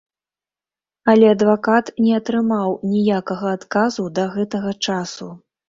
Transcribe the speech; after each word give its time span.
Але 1.13 1.27
адвакат 1.33 1.91
не 2.07 2.11
атрымаў 2.21 2.75
ніякага 2.95 3.47
адказу 3.61 4.09
да 4.19 4.29
гэтага 4.35 4.77
часу. 4.91 5.33